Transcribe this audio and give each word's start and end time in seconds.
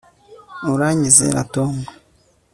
uranyizera, 0.71 1.39
tom 1.53 1.73